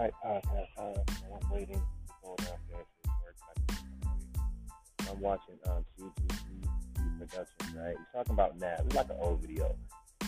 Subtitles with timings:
[0.00, 0.66] Night podcast.
[0.78, 0.98] Uh,
[1.30, 1.82] I'm waiting
[2.24, 3.80] downstairs to work.
[5.10, 7.94] I'm watching um, CGC Productions, right?
[7.98, 8.80] He's talking about Nav.
[8.86, 9.76] It's like an old video.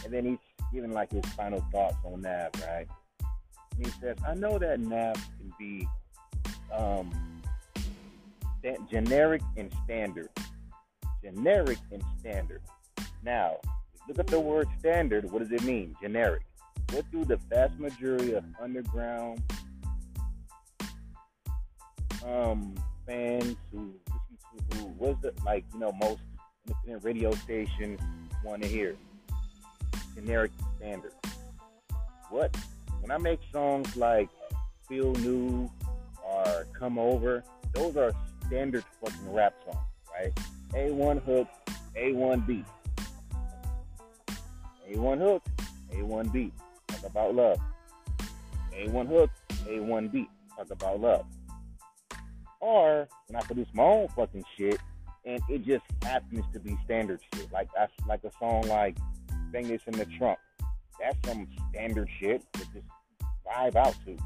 [0.04, 0.38] And then he's
[0.74, 2.86] giving like his final thoughts on Nav, right?
[3.74, 5.88] And he says, I know that Nav can be
[6.70, 7.10] um,
[8.90, 10.28] generic and standard.
[11.24, 12.60] Generic and standard.
[13.24, 13.56] Now,
[14.06, 15.30] look at the word standard.
[15.30, 15.96] What does it mean?
[15.98, 16.42] Generic.
[16.90, 19.42] What do the vast majority of underground
[22.26, 22.74] um,
[23.06, 23.92] fans who
[24.30, 26.20] listen to who was the like you know most
[26.66, 28.00] independent radio stations
[28.44, 28.96] want to hear
[30.14, 31.12] generic standard.
[32.30, 32.56] What
[33.00, 34.28] when I make songs like
[34.88, 35.70] Feel New
[36.24, 38.12] or Come Over, those are
[38.46, 39.78] standard fucking rap songs,
[40.12, 40.32] right?
[40.74, 41.48] A1 hook,
[41.96, 42.64] A1 beat.
[44.90, 45.42] A1 hook,
[45.92, 46.52] A1 beat.
[46.88, 47.58] Talk about love.
[48.74, 49.30] A1 hook,
[49.66, 50.28] A1 beat.
[50.56, 51.26] Talk about love.
[52.62, 54.78] Or when I produce my own fucking shit
[55.24, 57.50] and it just happens to be standard shit.
[57.52, 58.96] Like that's like a song like
[59.50, 60.38] Bang This in the Trunk.
[61.00, 62.86] That's some standard shit to just
[63.44, 64.16] vibe out to.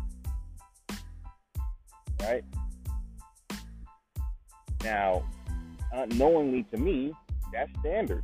[2.20, 2.45] Right?
[4.84, 5.25] Now,
[5.93, 7.15] unknowingly to me,
[7.53, 8.23] that's standard.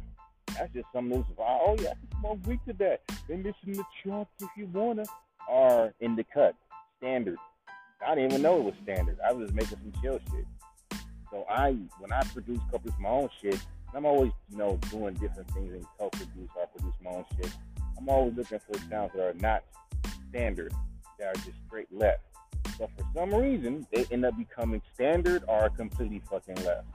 [0.58, 3.00] That's just some of those, oh yeah, I smoke weed to that.
[3.28, 5.04] Then this in the trunk if you wanna.
[5.48, 6.54] Are in the cut,
[6.98, 7.36] standard.
[8.06, 9.18] I didn't even know it was standard.
[9.26, 10.46] I was just making some chill shit.
[11.30, 13.58] So I, when I produce, co-produce my own shit,
[13.94, 17.50] I'm always, you know, doing different things and co-produce or produce my own shit.
[17.98, 19.64] I'm always looking for sounds that are not
[20.30, 20.72] standard,
[21.18, 22.22] that are just straight left.
[22.78, 26.86] But for some reason, they end up becoming standard or completely fucking left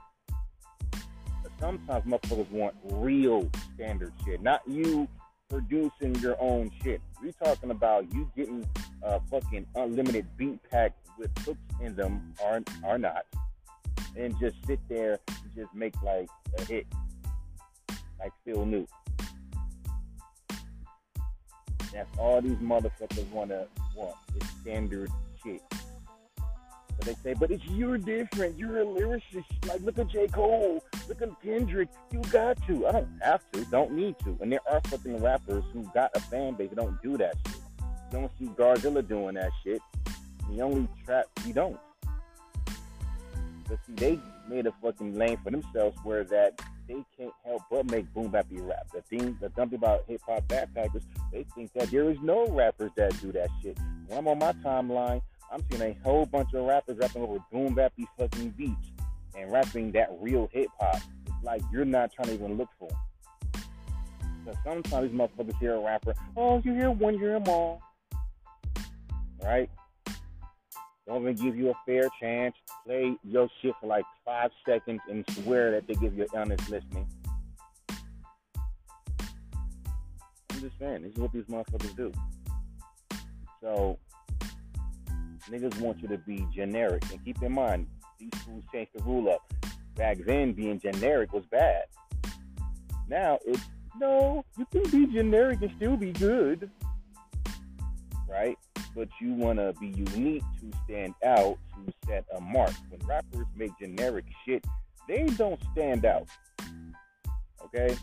[1.42, 5.08] But sometimes motherfuckers want real standard shit, not you
[5.48, 7.00] producing your own shit.
[7.22, 8.68] We talking about you getting
[9.02, 13.24] a fucking unlimited beat pack with hooks in them or or not,
[14.16, 16.86] and just sit there and just make like a hit,
[18.18, 18.86] like feel new.
[21.92, 25.10] That's all these motherfuckers wanna want is standard
[25.42, 25.62] shit.
[26.98, 28.58] But they say, but it's you're different.
[28.58, 29.44] You're a lyricist.
[29.68, 30.26] Like, look at J.
[30.26, 30.82] Cole.
[31.08, 31.88] Look at Kendrick.
[32.12, 32.88] You got to.
[32.88, 33.64] I don't have to.
[33.66, 34.36] Don't need to.
[34.40, 37.56] And there are fucking rappers who got a fan base don't do that shit.
[38.12, 39.80] You don't see Godzilla doing that shit.
[40.50, 41.78] The only trap you don't.
[43.68, 47.90] But see, they made a fucking lane for themselves where that they can't help but
[47.90, 48.88] make boom bappy rap.
[48.94, 52.90] The thing, the dump about hip hop backpackers, they think that there is no rappers
[52.96, 53.78] that do that shit.
[54.06, 55.20] When I'm on my timeline,
[55.52, 58.90] I'm seeing a whole bunch of rappers rapping over boom bappy fucking beats
[59.36, 60.96] and rapping that real hip hop.
[61.26, 63.62] It's like you're not trying to even look for them.
[64.46, 67.82] So sometimes these motherfuckers hear a rapper, oh, you hear one, you hear them all.
[69.42, 69.68] Right?
[71.08, 72.54] Don't even give you a fair chance.
[72.86, 77.08] Play your shit for like five seconds and swear that they give you honest listening.
[80.50, 82.12] I'm just saying, this is what these motherfuckers do.
[83.60, 83.98] So
[85.50, 87.02] Niggas want you to be generic.
[87.10, 87.86] And keep in mind,
[88.18, 89.40] these schools changed the rule up.
[89.96, 91.84] Back then, being generic was bad.
[93.08, 93.64] Now it's
[93.98, 96.70] no, you can be generic and still be good.
[98.28, 98.58] Right?
[98.98, 102.72] But you want to be unique to stand out, to set a mark.
[102.90, 104.64] When rappers make generic shit,
[105.06, 106.28] they don't stand out.
[107.64, 107.96] Okay?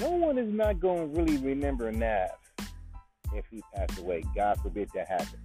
[0.00, 2.30] No one is not going to really remember Nav
[3.34, 4.24] if he passed away.
[4.34, 5.38] God forbid that happen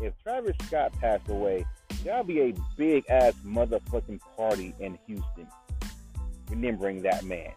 [0.00, 1.64] if Travis Scott passed away,
[2.04, 5.48] there'll be a big ass motherfucking party in Houston
[6.50, 7.52] remembering that man.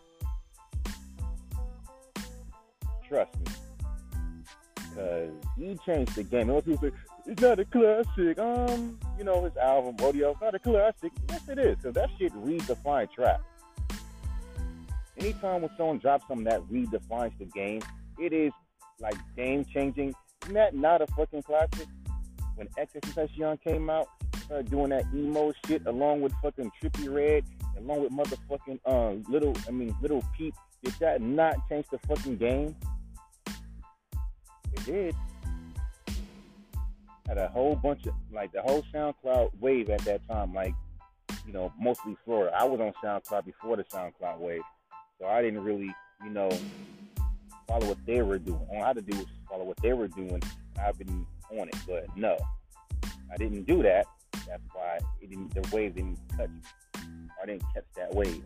[3.07, 3.69] Trust me.
[5.00, 6.48] Because he changed the game.
[6.48, 6.96] Most people say,
[7.26, 8.40] it's not a classic.
[8.40, 11.12] Um, you know, his album, Rodeo, it's not a classic.
[11.30, 11.78] Yes, it is.
[11.78, 13.42] Because that shit redefined trap.
[15.18, 17.81] Anytime when someone drops something that redefines the game,
[18.18, 18.51] it is
[19.00, 20.13] like game changing.
[20.44, 21.88] Isn't that not a fucking classic?
[22.60, 24.10] when XXXTentacion came out,
[24.66, 27.45] doing that emo shit along with fucking Trippie Redd,
[27.78, 30.54] along with motherfucking um little I mean little Peep.
[30.84, 32.75] Did that not change the fucking game?
[34.89, 35.15] Did.
[37.27, 40.74] Had a whole bunch of like the whole SoundCloud wave at that time, like
[41.45, 42.56] you know, mostly Florida.
[42.59, 44.63] I was on SoundCloud before the SoundCloud wave,
[45.19, 45.94] so I didn't really,
[46.24, 46.50] you know,
[47.68, 48.65] follow what they were doing.
[48.71, 50.41] All I had to do was follow what they were doing.
[50.81, 51.75] I've been on it.
[51.85, 52.35] But no,
[53.31, 54.07] I didn't do that.
[54.47, 56.62] That's why it didn't, the wave didn't touch me.
[57.42, 58.44] I didn't catch that wave.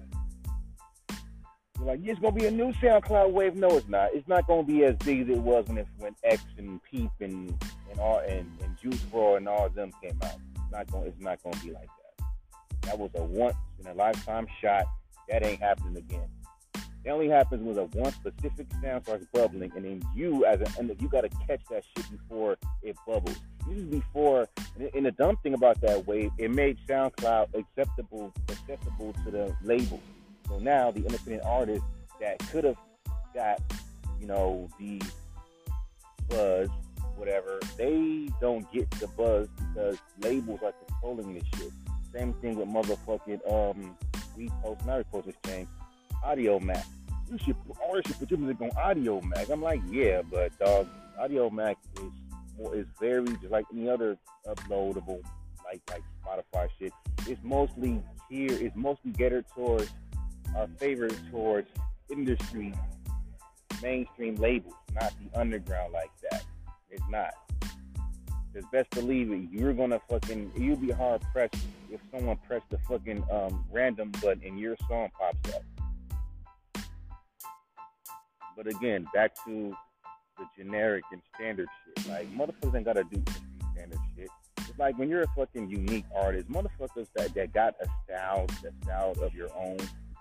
[1.85, 3.55] Like, it's gonna be a new SoundCloud wave.
[3.55, 4.09] No, it's not.
[4.13, 7.11] It's not gonna be as big as it was when it, when X and Peep
[7.19, 7.53] and
[7.91, 10.35] and all and, and Juice WRLD and all of them came out.
[10.55, 12.25] It's not gonna It's not gonna be like that.
[12.83, 14.85] That was a once in a lifetime shot.
[15.29, 16.27] That ain't happening again.
[17.05, 20.67] It only happens when a one specific sound starts bubbling, and then you, as an
[20.89, 23.37] and you got to catch that shit before it bubbles.
[23.67, 24.47] This is before,
[24.93, 29.99] and the dumb thing about that wave, it made SoundCloud acceptable, accessible to the labels.
[30.47, 31.85] So now the independent artists
[32.19, 32.77] that could have
[33.33, 33.61] got,
[34.19, 35.01] you know, the
[36.29, 36.69] buzz,
[37.15, 41.71] whatever, they don't get the buzz because labels are controlling this shit.
[42.13, 43.97] Same thing with motherfucking um
[44.37, 45.67] repost, not repost exchange,
[46.25, 46.85] Audiomack.
[47.29, 47.55] You should
[47.87, 49.49] artists should put your music on Audiomack.
[49.49, 50.87] I'm like, yeah, but dog,
[51.19, 52.11] Audiomack is
[52.57, 54.17] more is very just like any other
[54.47, 55.21] uploadable,
[55.65, 56.93] like like Spotify shit.
[57.27, 58.51] It's mostly here.
[58.51, 59.91] It's mostly geared towards
[60.55, 61.67] our favorite towards
[62.09, 62.73] industry
[63.81, 66.43] mainstream labels, not the underground like that.
[66.89, 67.33] It's not.
[68.51, 71.57] Because best believe it, you're gonna fucking you'll be hard pressed
[71.91, 75.63] if someone pressed the fucking um, random button and your song pops up.
[78.55, 79.75] But again, back to
[80.37, 82.07] the generic and standard shit.
[82.07, 83.23] Like motherfuckers ain't gotta do
[83.73, 84.29] standard shit.
[84.59, 88.71] It's like when you're a fucking unique artist, motherfuckers that, that got a style, the
[88.83, 89.77] style of your own.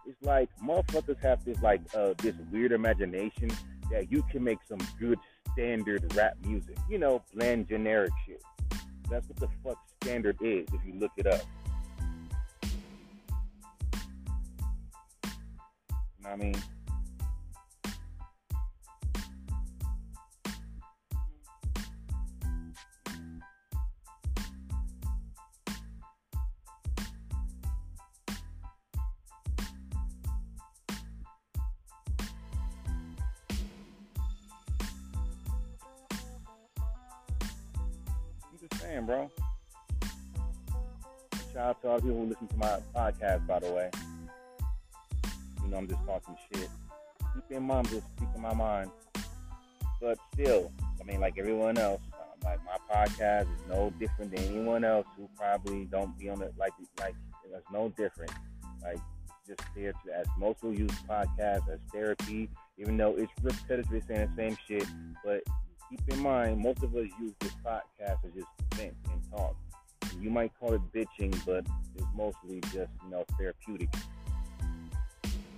[0.06, 3.50] It's like motherfuckers have this like uh this weird imagination
[3.90, 5.18] that you can make some good
[5.52, 6.76] standard rap music.
[6.88, 8.42] You know, bland generic shit.
[9.10, 11.42] That's what the fuck standard is if you look it up.
[16.22, 16.62] You know what I mean?
[38.92, 39.30] Saying, bro.
[41.52, 43.90] Shout out to all people who listen to my podcast, by the way.
[45.62, 46.68] You know, I'm just talking shit.
[47.34, 48.90] Keep in mind, just speaking my mind.
[50.00, 54.44] But still, I mean, like everyone else, uh, like my podcast is no different than
[54.44, 56.52] anyone else who probably don't be on it.
[56.58, 58.32] Like, like it's no different.
[58.82, 58.98] Like,
[59.46, 62.48] just there to, as most will use podcasts as therapy,
[62.78, 64.86] even though it's repetitive, saying the same shit.
[65.24, 65.42] But
[65.92, 69.56] keep in mind, most of us use this podcast as just vent and talk.
[70.20, 71.66] You might call it bitching, but
[71.96, 73.88] it's mostly just, you know, therapeutic.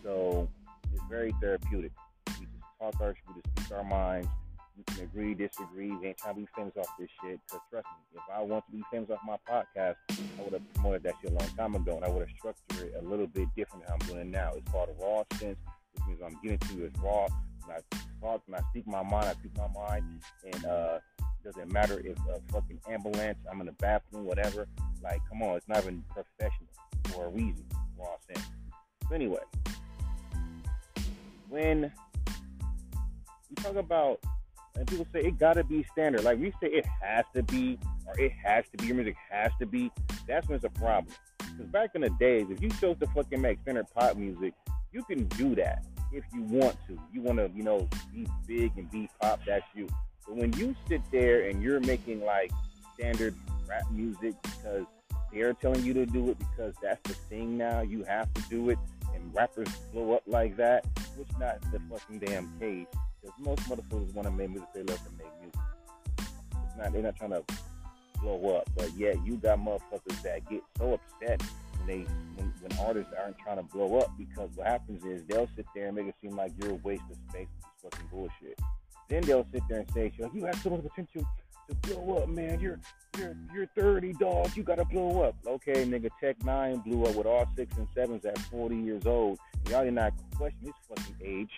[0.03, 0.49] So
[0.93, 1.93] it's very therapeutic.
[2.39, 4.29] We just talk our, we just speak our minds.
[4.77, 5.93] We can agree, disagree.
[5.93, 7.41] We ain't trying to be famous off this shit.
[7.51, 10.75] Cause trust me, if I want to be famous off my podcast, I would have
[10.75, 13.27] promoted that shit a long time ago, and I would have structured it a little
[13.27, 14.53] bit different than I'm doing now.
[14.57, 15.59] It's called a raw sense,
[15.93, 17.29] which means I'm getting to it raw
[17.67, 20.05] when I talk, when I speak my mind, I speak my mind,
[20.53, 20.99] and uh,
[21.45, 24.67] doesn't matter if a fucking ambulance, I'm in the bathroom, whatever.
[25.03, 26.69] Like, come on, it's not even professional
[27.05, 27.65] for a reason.
[27.99, 28.47] Raw sense.
[29.09, 29.43] So anyway,
[31.49, 31.93] when
[33.51, 34.21] you talk about
[34.77, 38.19] and people say it gotta be standard, like we say it has to be, or
[38.19, 39.91] it has to be, your music has to be.
[40.27, 41.15] That's when it's a problem.
[41.39, 44.55] Because back in the days, if you chose to fucking make standard pop music,
[44.93, 46.99] you can do that if you want to.
[47.13, 49.87] You want to, you know, be big and be pop, that's you.
[50.27, 52.51] But when you sit there and you're making like
[52.95, 53.35] standard
[53.69, 54.87] rap music because
[55.33, 58.71] they're telling you to do it because that's the thing now, you have to do
[58.71, 58.79] it,
[59.15, 62.87] and rappers blow up like that, which not the fucking damn case.
[63.21, 65.61] Because most motherfuckers want to make music, they love to make music.
[66.19, 67.45] It's not, they're not trying to
[68.21, 71.43] blow up, but yet you got motherfuckers that get so upset
[71.79, 75.49] when they when, when artists aren't trying to blow up because what happens is they'll
[75.57, 78.07] sit there and make it seem like you're a waste of space with this fucking
[78.11, 78.59] bullshit.
[79.09, 81.27] Then they'll sit there and say, "You have so much potential
[81.69, 82.61] to blow up, man.
[82.61, 82.81] You're
[83.19, 84.57] you're you're 30, dog.
[84.57, 88.25] You gotta blow up." Okay, nigga, Tech N9ne blew up with all six and sevens
[88.25, 89.39] at 40 years old.
[89.71, 91.51] Y'all did not question his fucking age.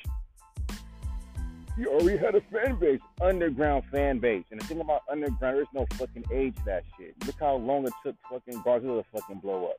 [1.79, 4.45] You already had a fan base, underground fan base.
[4.50, 7.15] And the thing about underground, there's no fucking age to that shit.
[7.26, 9.76] Look how long it took fucking Godzilla to fucking blow up.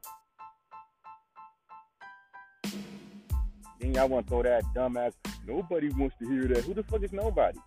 [3.80, 5.14] Then y'all want to throw that dumbass.
[5.46, 6.64] Nobody wants to hear that.
[6.64, 7.60] Who the fuck is nobody?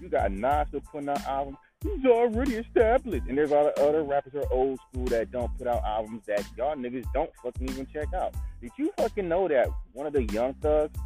[0.00, 1.56] You got Nas to put out albums.
[1.82, 3.26] He's already established.
[3.28, 6.22] And there's all the other rappers who are old school that don't put out albums
[6.26, 8.34] that y'all niggas don't fucking even check out.
[8.60, 10.98] Did you fucking know that one of the Young Thugs,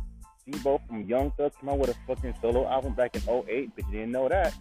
[0.63, 3.71] both from Young Thugs, came out with a fucking solo album back in 08?
[3.75, 4.55] But you didn't know that.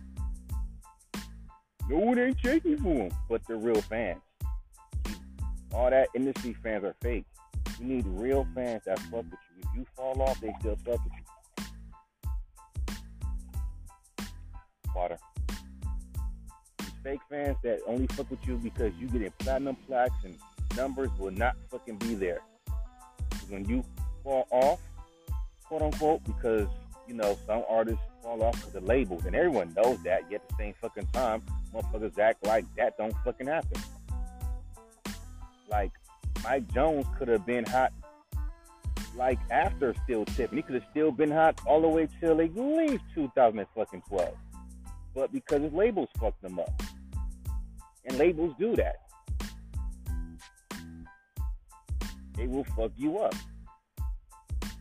[1.90, 4.22] No one ain't checking for him, but the real fans.
[5.74, 7.26] All that industry fans are fake.
[7.80, 9.64] You need real fans that fuck with you.
[9.64, 11.24] If you fall off, they still fuck with you.
[14.94, 15.18] Water.
[16.80, 20.36] These fake fans that only fuck with you because you get in platinum plaques and
[20.76, 22.40] numbers will not fucking be there.
[23.48, 23.84] When you
[24.24, 24.80] fall off,
[25.64, 26.68] quote unquote, because
[27.08, 30.24] you know some artists fall off because of labels, and everyone knows that.
[30.30, 31.42] Yet at the same fucking time,
[31.74, 33.82] motherfuckers act like that don't fucking happen.
[35.70, 35.92] Like
[36.44, 37.92] Mike Jones could have been hot
[39.16, 40.58] like after Still Tipping.
[40.58, 44.36] He could have still been hot all the way till at least 2012.
[45.14, 46.82] But because his labels fucked him up.
[48.06, 48.96] And labels do that.
[52.36, 53.36] They will fuck you up.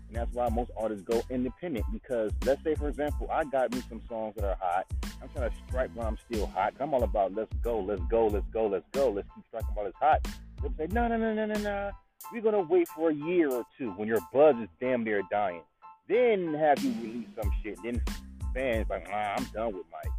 [0.08, 3.82] And that's why most artists go independent because let's say for example, I got me
[3.88, 4.86] some songs that are hot.
[5.22, 6.74] I'm trying to strike while I'm still hot.
[6.80, 9.86] I'm all about let's go, let's go, let's go, let's go, let's keep striking while
[9.86, 10.26] it's hot.
[10.62, 11.90] They'll say, no, no, no, no, no, no.
[12.32, 15.62] We're gonna wait for a year or two when your buzz is damn near dying.
[16.08, 17.78] Then have you release some shit.
[17.84, 18.02] Then
[18.54, 20.12] fans like, nah, I'm done with Mike.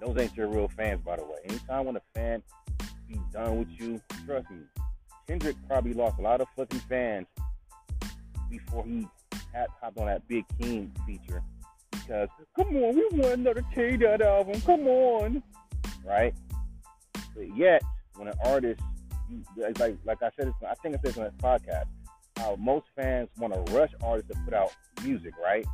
[0.00, 1.38] Those ain't your real fans, by the way.
[1.44, 2.42] Anytime when a fan
[3.08, 4.58] be done with you, trust me,
[5.28, 7.26] Kendrick probably lost a lot of fucking fans
[8.50, 9.06] before he
[9.52, 11.42] had hopped on that Big King feature.
[11.90, 14.58] Because come on, we want another K Dot album.
[14.62, 15.42] Come on,
[16.02, 16.34] right?
[17.36, 17.82] But yet,
[18.16, 18.80] when an artist,
[19.56, 21.84] like like I said, I think I said this on this podcast,
[22.38, 25.66] how most fans want to rush artists to put out music, right?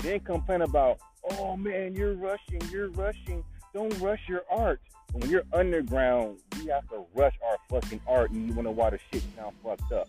[0.00, 0.98] Then complain about,
[1.30, 3.42] oh man, you're rushing, you're rushing.
[3.72, 4.80] Don't rush your art.
[5.12, 8.92] When you're underground, we have to rush our fucking art, and you want to watch
[8.92, 10.08] the shit sound fucked up.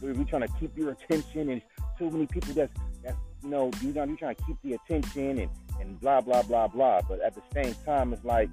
[0.00, 1.62] We're trying to keep your attention, and
[1.98, 5.50] too many people that's that's you know you you're trying to keep the attention and
[5.80, 7.00] and blah blah blah blah.
[7.08, 8.48] But at the same time, it's like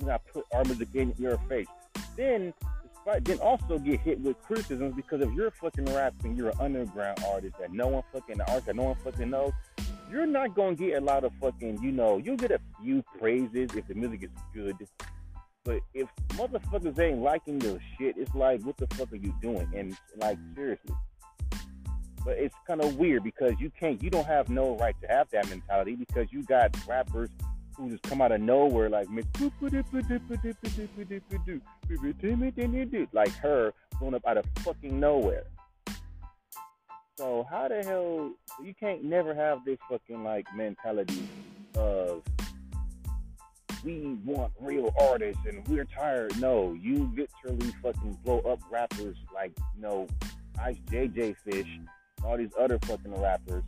[0.00, 1.66] you not put our music in your face.
[2.16, 2.52] Then,
[3.22, 7.56] then also get hit with criticisms because if you're fucking rapping, you're an underground artist
[7.60, 9.52] that no one fucking artist that no one fucking knows.
[10.10, 13.70] You're not gonna get a lot of fucking, you know, you'll get a few praises
[13.74, 14.76] if the music is good.
[15.64, 19.68] But if motherfuckers ain't liking your shit, it's like, what the fuck are you doing?
[19.76, 20.94] And like, seriously.
[22.24, 25.28] But it's kind of weird because you can't, you don't have no right to have
[25.30, 27.28] that mentality because you got rappers
[27.76, 29.06] who just come out of nowhere like
[33.12, 35.44] like her going up out of fucking nowhere.
[37.16, 41.28] So how the hell you can't never have this fucking like mentality
[41.76, 42.22] of
[43.84, 46.38] we want real artists and we're tired.
[46.40, 50.08] No, you literally fucking blow up rappers like you know
[50.60, 51.68] Ice JJ Fish,
[52.24, 53.62] all these other fucking rappers,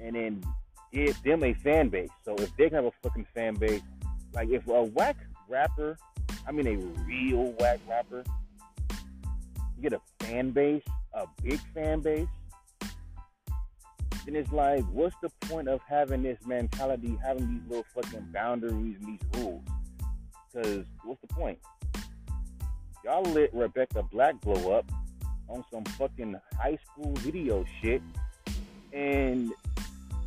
[0.00, 0.44] and then
[0.92, 2.10] give them a fan base.
[2.24, 3.82] So if they can have a fucking fan base,
[4.32, 5.16] like if a whack
[5.48, 5.96] rapper,
[6.46, 8.22] I mean a real whack rapper,
[9.76, 12.28] you get a fan base, a big fan base,
[14.24, 18.96] then it's like, what's the point of having this mentality, having these little fucking boundaries
[19.00, 19.62] and these rules?
[20.52, 21.58] Because what's the point?
[23.04, 24.90] Y'all let Rebecca Black blow up
[25.48, 28.00] on some fucking high school video shit,
[28.92, 29.52] and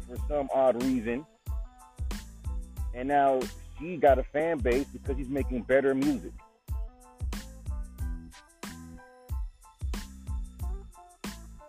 [0.07, 1.25] for some odd reason.
[2.93, 3.39] And now
[3.79, 6.31] she got a fan base because he's making better music.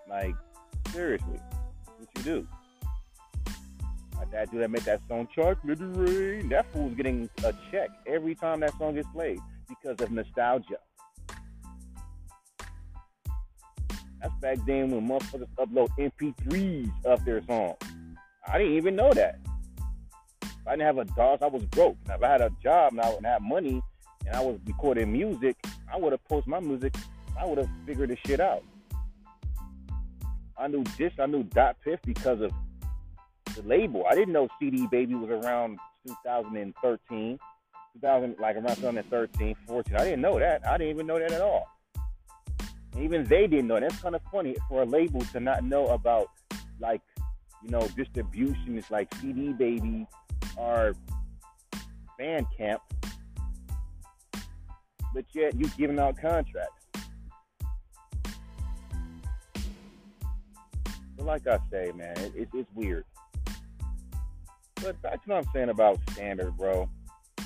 [0.08, 0.34] Like,
[0.92, 1.40] seriously,
[2.26, 2.46] do?
[4.16, 8.34] Like that dude that made that song Chocolate Rain, that fool's getting a check every
[8.34, 10.78] time that song gets played because of nostalgia.
[14.20, 17.76] That's back then when motherfuckers upload MP3s of their songs.
[18.48, 19.38] I didn't even know that.
[20.42, 21.96] If I didn't have a dog, I was broke.
[22.08, 23.80] Now, if I had a job and I would have money
[24.26, 25.56] and I was recording music,
[25.92, 26.96] I would have posted my music.
[27.38, 28.64] I would have figured this shit out.
[30.58, 31.12] I knew this.
[31.18, 32.52] I knew Dot Piff because of
[33.54, 34.04] the label.
[34.10, 37.38] I didn't know CD Baby was around 2013,
[37.94, 39.96] 2000, like around 2013, 14.
[39.96, 40.66] I didn't know that.
[40.66, 41.68] I didn't even know that at all.
[42.92, 43.80] And even they didn't know.
[43.80, 46.28] That's kind of funny for a label to not know about
[46.80, 47.00] like
[47.66, 50.06] you know, distribution is like CD Baby
[50.56, 50.94] or
[52.20, 52.78] Bandcamp,
[55.14, 56.75] but yet you giving out contracts.
[61.26, 63.04] Like I say, man, it, it, it's weird.
[64.82, 66.88] But that's what I'm saying about standard, bro.
[67.38, 67.44] You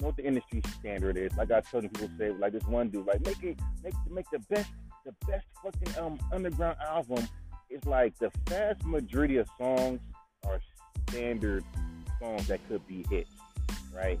[0.00, 1.34] know what the industry standard is?
[1.36, 4.38] Like I told people say, like this one dude, like make it, make make the
[4.50, 4.70] best,
[5.04, 7.26] the best fucking um underground album
[7.72, 9.98] it's like the vast majority of songs
[10.46, 10.60] are
[11.08, 11.64] standard
[12.20, 13.30] songs that could be hits,
[13.94, 14.20] right?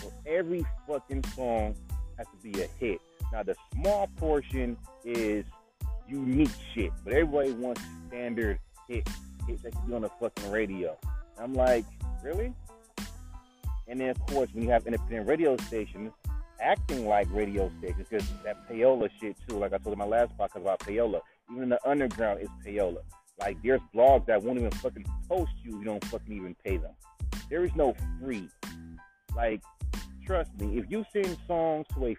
[0.00, 1.76] So every fucking song
[2.18, 3.00] has to be a hit.
[3.32, 5.44] Now the small portion is
[6.08, 8.58] unique shit, but everybody wants standard
[8.88, 9.08] hit
[9.46, 10.96] hits that you do on the fucking radio.
[11.38, 11.84] I'm like,
[12.22, 12.52] really?
[13.88, 16.12] And then of course when you have independent radio stations
[16.60, 20.36] acting like radio stations, because that payola shit too, like I told in my last
[20.38, 21.20] podcast about payola.
[21.50, 22.98] Even in the underground is payola.
[23.40, 26.92] Like there's blogs that won't even fucking post you, you don't fucking even pay them.
[27.50, 28.48] There is no free.
[29.34, 29.62] Like
[30.26, 32.14] trust me, if you send songs to a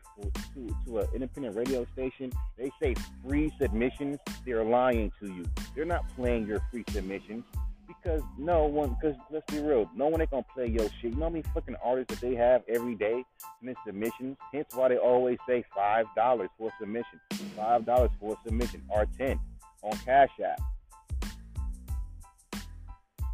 [0.53, 2.95] to to an independent radio station, they say
[3.25, 4.17] free submissions.
[4.45, 5.45] They're lying to you.
[5.75, 7.43] They're not playing your free submissions
[7.85, 8.95] because no one.
[8.99, 11.11] Because let's be real, no one ain't gonna play your shit.
[11.11, 13.23] You know how many fucking artists that they have every day
[13.59, 14.37] submit submissions.
[14.53, 17.19] Hence why they always say five dollars for submission,
[17.55, 19.39] five dollars for submission, or ten
[19.83, 20.61] on Cash App,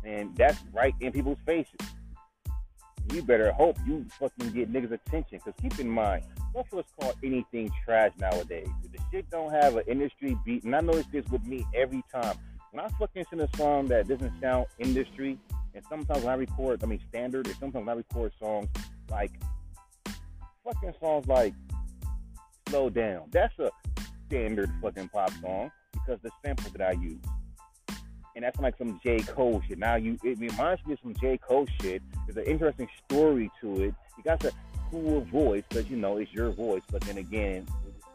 [0.03, 1.75] and that's right in people's faces
[3.11, 5.39] you better hope you fucking get niggas' attention.
[5.43, 8.67] Because keep in mind, Buffalo's called anything trash nowadays.
[8.83, 12.03] If the shit don't have an industry beat, and I notice this with me every
[12.11, 12.37] time.
[12.71, 15.37] When I fucking sing a song that doesn't sound industry,
[15.75, 18.67] and sometimes when I record, I mean standard, and sometimes when I record songs
[19.09, 19.31] like
[20.63, 21.53] fucking songs like
[22.69, 23.27] Slow Down.
[23.31, 23.69] That's a
[24.27, 27.19] standard fucking pop song because the samples that I use
[28.35, 29.19] and that's like some J.
[29.19, 29.77] Cole shit.
[29.77, 31.37] Now you, it reminds me of some J.
[31.37, 32.01] Cole shit.
[32.25, 33.95] There's an interesting story to it.
[34.17, 34.51] You got a
[34.89, 37.67] cool voice because you know it's your voice, but then again,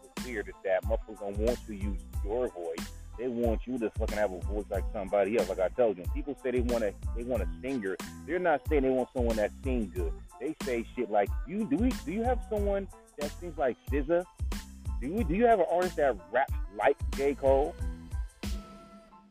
[0.02, 2.86] what's weird is that motherfuckers don't want to use your voice.
[3.18, 5.48] They want you to fucking have a voice like somebody else.
[5.48, 7.96] Like I told you, people say they want a they want a singer.
[8.26, 10.12] They're not saying they want someone that sings good.
[10.40, 11.64] They say shit like you.
[11.64, 11.90] Do we?
[12.06, 12.86] Do you have someone
[13.18, 14.24] that sings like SZA?
[15.00, 15.24] Do you?
[15.24, 17.34] Do you have an artist that raps like J.
[17.34, 17.74] Cole?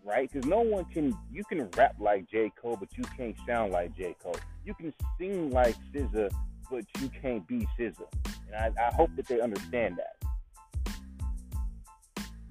[0.08, 0.32] Right?
[0.32, 2.52] Because no one can, you can rap like J.
[2.60, 4.16] Cole, but you can't sound like J.
[4.24, 4.38] Cole.
[4.66, 6.32] You can sing like SZA,
[6.72, 8.08] but you can't be SZA.
[8.48, 10.16] And I, I hope that they understand that.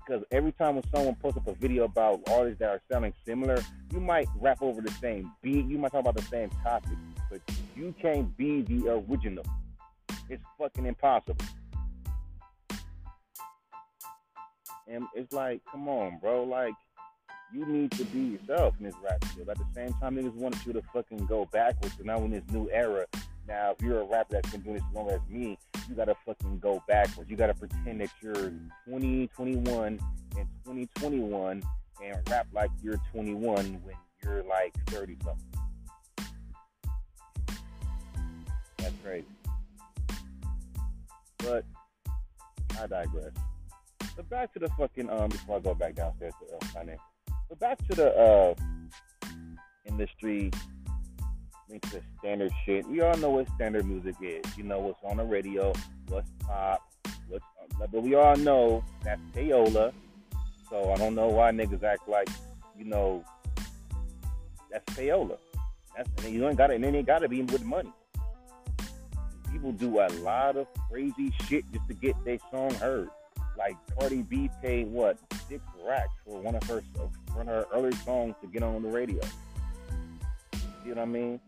[0.07, 3.61] Because every time when someone posts up a video about artists that are sounding similar,
[3.93, 6.97] you might rap over the same beat, you might talk about the same topic,
[7.29, 7.41] but
[7.75, 9.45] you can't be the original.
[10.29, 11.45] It's fucking impossible.
[14.89, 16.45] And it's like, come on, bro.
[16.45, 16.75] Like,
[17.53, 19.23] you need to be yourself in this rap.
[19.49, 21.95] At the same time, niggas wanted you to fucking go backwards.
[21.97, 23.07] So now in this new era,
[23.47, 26.17] now if you're a rapper that's been doing this as long as me, you gotta
[26.27, 27.31] fucking go backwards.
[27.31, 28.53] You gotta pretend that you're
[28.89, 30.01] 20, 21,
[30.37, 31.63] and 2021
[32.05, 35.45] and rap like you're 21 when you're like 30 something.
[38.79, 39.27] That's crazy.
[41.39, 41.65] But
[42.81, 43.33] I digress.
[44.17, 47.01] But back to the fucking um before I go back downstairs to Finance.
[47.49, 48.55] But back to the uh,
[49.85, 50.51] industry,
[52.19, 52.87] standard shit.
[52.87, 54.45] We all know what standard music is.
[54.57, 55.73] You know what's on the radio,
[56.09, 56.83] what's pop,
[57.29, 57.45] what's.
[57.81, 59.93] Uh, but we all know that's payola.
[60.71, 62.29] So I don't know why niggas act like,
[62.77, 63.25] you know,
[64.71, 65.39] that's payola.
[65.97, 67.93] That's and you ain't got it, and it got to be with money.
[69.51, 73.09] People do a lot of crazy shit just to get their song heard.
[73.57, 76.83] Like Cardi B paid what six racks for one of her
[77.37, 79.21] one of her early songs to get on the radio.
[80.85, 81.41] You know what I mean?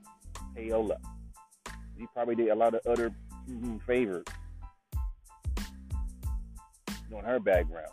[0.57, 0.97] Payola.
[1.97, 3.11] He probably did a lot of other
[3.49, 4.25] mm-hmm, favors
[7.15, 7.91] on her background.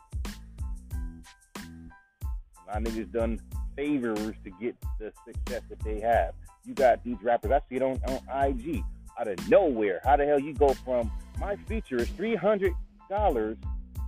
[1.56, 3.40] A lot of niggas done
[3.76, 6.34] favors to get the success that they have.
[6.66, 8.84] You got these rappers, I see it on, on IG
[9.20, 10.02] out of nowhere.
[10.04, 12.74] How the hell you go from my feature is three hundred
[13.10, 13.58] dollars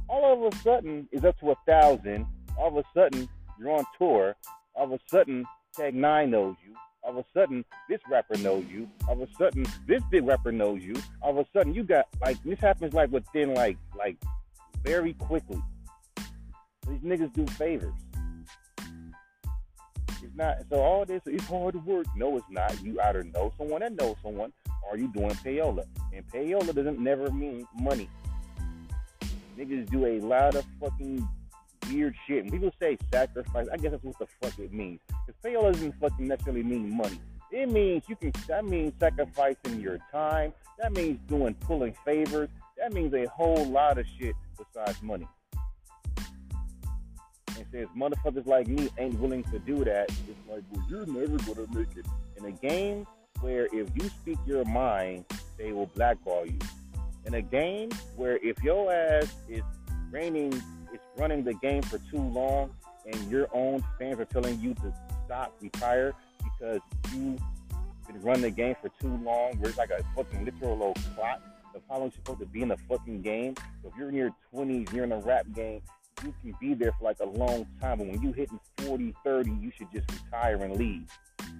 [0.10, 2.26] all of a sudden is up to a thousand.
[2.58, 4.36] All of a sudden you're on tour.
[4.76, 6.76] All of a sudden Tech N9ne knows you.
[7.04, 8.89] All of a sudden this rapper knows you.
[9.08, 10.96] All of a sudden this big rapper knows you.
[11.22, 14.17] All of a sudden you got like this happens like within like like
[14.84, 15.62] very quickly.
[16.88, 17.93] These niggas do favors.
[20.24, 22.08] It's not so all this it's hard work.
[22.15, 22.82] No, it's not.
[22.84, 24.52] You either know someone that knows someone
[24.89, 25.86] or you doing payola.
[26.13, 28.10] And payola doesn't never mean money.
[29.58, 31.28] Niggas do a lot of fucking
[31.91, 32.43] weird shit.
[32.43, 35.00] And people say sacrifice, I guess that's what the fuck it means.
[35.26, 37.19] Because payola doesn't fucking necessarily mean money.
[37.52, 38.34] It means you can.
[38.47, 40.54] That means sacrificing your time.
[40.80, 42.50] That means doing pulling favors.
[42.78, 45.28] That means a whole lot of shit besides money.
[47.56, 50.10] And says motherfuckers like me ain't willing to do that.
[50.10, 52.06] It's like, well, you're never gonna make it
[52.38, 53.08] in a game
[53.41, 55.26] where if you speak your mind,
[55.58, 56.60] they will blackball you
[57.26, 59.62] in a game where if your ass is
[60.12, 60.62] reigning,
[60.93, 62.71] is running the game for too long,
[63.06, 64.93] and your own fans are telling you to
[65.26, 66.82] stop, retire because
[67.13, 67.39] you've
[68.08, 71.41] been running the game for too long, where it's like a fucking literal old clock.
[71.76, 73.56] of how long you're supposed to be in the fucking game.
[73.82, 75.82] So if you're in your 20s, you're in a rap game,
[76.23, 78.00] you can be there for like a long time.
[78.00, 81.08] But when you hitting 40, 30, you should just retire and leave.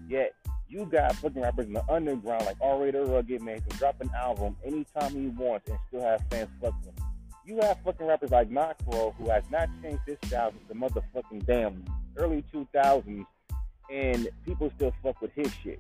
[0.10, 0.34] Yet
[0.70, 2.92] you got fucking rappers in the underground like R.
[2.92, 6.94] the Rugged Man can drop an album anytime he wants and still have fans fucking.
[7.48, 11.46] You have fucking rappers like Knoxville who has not changed his style since the motherfucking
[11.46, 11.82] damn
[12.18, 13.26] early 2000s,
[13.90, 15.80] and people still fuck with his shit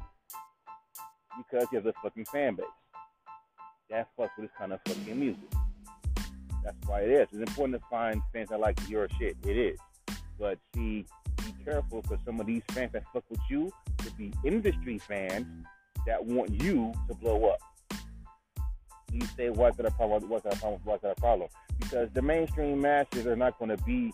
[1.37, 2.65] because he has a fucking fan base.
[3.89, 5.43] That fucks with this kind of fucking music.
[6.63, 7.27] That's why it is.
[7.33, 9.35] It's important to find fans that like your shit.
[9.45, 9.77] It is.
[10.39, 14.31] But see, be careful because some of these fans that fuck with you could be
[14.45, 15.45] industry fans
[16.05, 17.59] that want you to blow up.
[19.11, 20.29] You say, what's that a problem?
[20.29, 20.81] What's that a problem?
[20.83, 21.49] What's that a problem?
[21.79, 24.13] Because the mainstream masses are not going to be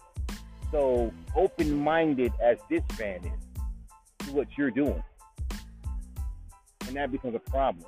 [0.71, 5.03] so open minded as this fan is to what you're doing.
[6.87, 7.85] And that becomes a problem.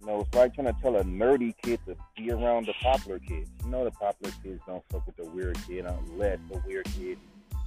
[0.00, 3.20] You know, it's like trying to tell a nerdy kid to be around the popular
[3.20, 3.48] kids.
[3.64, 7.18] You know, the popular kids don't fuck with the weird kid unless the weird kid,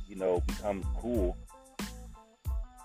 [0.07, 1.37] you know, becomes cool.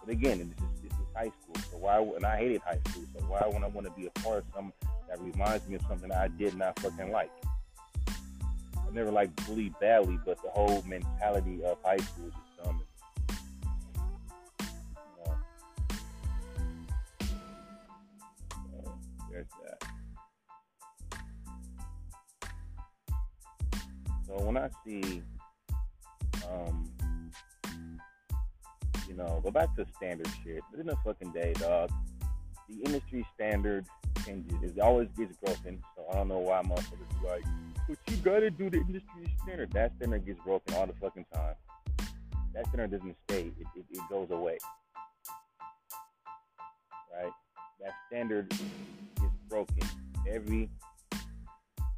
[0.04, 1.62] But again, this is, this is high school.
[1.70, 1.98] So why?
[2.16, 3.04] And I hated high school.
[3.14, 4.72] So why would I want to be a part of something
[5.08, 7.30] that reminds me of something I did not fucking like?
[8.08, 12.82] I never like bullied badly, but the whole mentality of high school is just dumb
[19.30, 19.82] there's that.
[24.26, 25.22] So when I see,
[26.48, 26.90] um,
[29.10, 30.62] you know, go back to standard shit.
[30.70, 31.90] But in the fucking day, dog,
[32.68, 33.84] the industry standard
[34.24, 34.76] changes.
[34.76, 35.82] It always gets broken.
[35.96, 37.44] So I don't know why motherfuckers like,
[37.88, 39.72] but you gotta do the industry standard.
[39.72, 41.54] That standard gets broken all the fucking time.
[42.54, 43.50] That standard doesn't stay.
[43.58, 44.58] It, it, it goes away.
[47.12, 47.32] Right?
[47.80, 49.88] That standard gets broken
[50.28, 50.70] every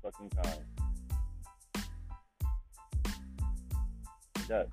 [0.02, 1.84] fucking time.
[4.36, 4.68] It does.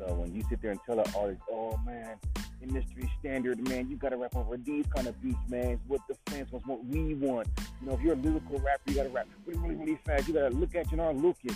[0.00, 2.16] So when you sit there and tell an artist, oh man,
[2.62, 5.78] industry standard, man, you gotta rap over these kind of beats, man.
[5.88, 7.48] what the fans want, what we want.
[7.80, 10.26] You know, if you're a lyrical rapper, you gotta rap really, really, really fast.
[10.26, 11.54] You gotta look at Joyner Lucas.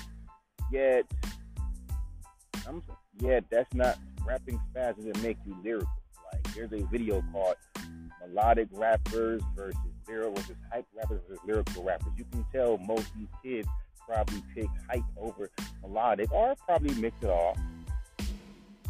[0.71, 1.07] Yet,
[2.69, 2.83] I'm
[3.21, 5.89] yet that's not rapping fast doesn't make you lyrical.
[6.31, 7.57] Like there's a video called
[8.21, 12.13] Melodic Rappers versus Zero versus Hype Rappers versus Lyrical Rappers.
[12.19, 13.69] You can tell most of these kids
[14.07, 15.49] probably pick hype over
[15.81, 17.57] melodic or probably mix it all.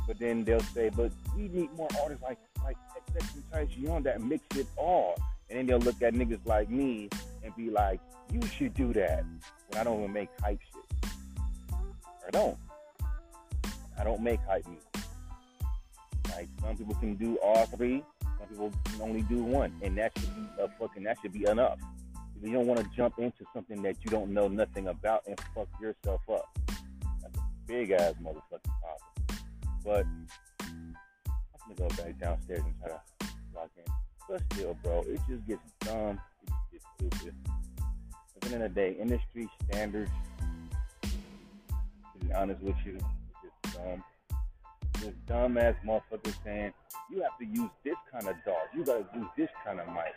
[0.06, 2.76] But then they'll say, but we need more artists like like
[3.14, 5.14] and Tyson that mix it all.
[5.48, 7.08] And then they'll look at niggas like me
[7.42, 8.00] and be like,
[8.32, 9.24] you should do that.
[9.68, 11.10] When I don't even make hype shit.
[12.26, 12.56] I don't.
[13.98, 14.84] I don't make hype music.
[16.34, 20.12] Like some people can do all three, some people can only do one, and that
[20.18, 21.78] should be a fucking that should be enough.
[22.42, 25.68] You don't want to jump into something that you don't know nothing about and fuck
[25.80, 26.46] yourself up.
[27.22, 29.13] That's a big ass motherfucking problem.
[29.84, 30.06] But
[30.60, 30.96] I'm
[31.76, 33.00] gonna go back downstairs and try to
[33.54, 33.84] lock in.
[34.28, 36.18] But still, bro, it just gets dumb.
[36.42, 37.34] It just gets stupid.
[38.36, 40.10] At the end of the day, industry standards.
[41.02, 44.02] To be honest with you, it's just dumb
[45.04, 46.72] this dumbass motherfucker saying
[47.10, 48.68] you have to use this kind of dog.
[48.74, 50.14] You gotta use this kind of mic.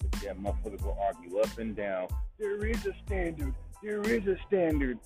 [0.00, 2.08] But yeah, motherfuckers will argue up and down.
[2.38, 3.54] There is a standard.
[3.82, 4.98] There is a standard.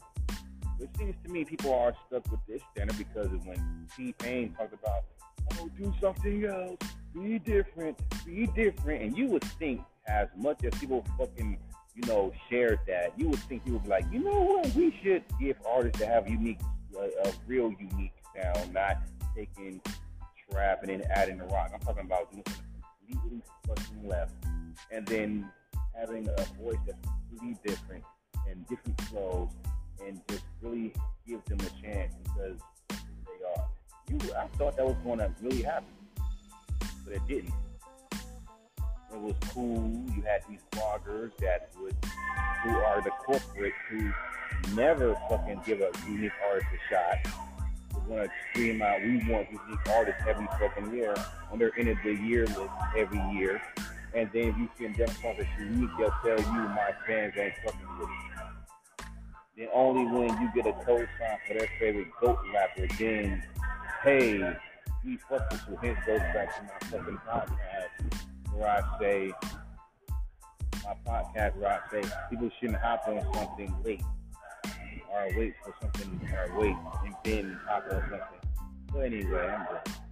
[0.85, 4.75] It seems to me people are stuck with this standard because of when T-Pain talked
[4.75, 5.05] about,
[5.59, 6.77] oh, do something else,
[7.15, 11.59] be different, be different, and you would think as much as people fucking
[11.95, 14.95] you know, shared that, you would think he would be like, you know what, we
[15.03, 16.61] should give artists to have unique
[16.99, 18.99] a, a real unique sound, not
[19.35, 19.81] taking
[20.51, 21.71] trap and then adding the rock.
[21.73, 22.45] I'm talking about doing
[23.09, 24.35] completely fucking left,
[24.91, 25.51] and then
[25.99, 26.99] having a voice that's
[27.31, 28.05] completely different
[28.49, 29.51] and different flows,
[30.05, 30.93] and just really
[31.27, 33.69] give them a chance because they are.
[34.09, 35.89] You, I thought that was going to really happen,
[37.05, 37.53] but it didn't.
[39.13, 40.05] It was cool.
[40.15, 41.97] You had these bloggers that would,
[42.65, 44.13] who are the corporate who
[44.75, 47.35] never fucking give a unique artist a shot.
[48.09, 51.15] We're gonna scream out, we want unique artists every fucking year
[51.59, 53.63] their end of the year list every year.
[54.15, 57.99] And then if you can demonstrate it's unique, they'll tell you my fans ain't fucking
[57.99, 58.34] with it.
[59.57, 61.07] Then only when you get a co-sign
[61.47, 63.43] for their favorite GOAT rapper, then
[64.03, 64.57] hey,
[65.05, 69.33] we fuck this with his goes back to my fucking podcast where I say
[70.85, 74.03] my podcast where I say people shouldn't hop on something late
[75.13, 78.51] or wait for something or wait and then talk or something.
[78.93, 80.04] So anyway, I'm done.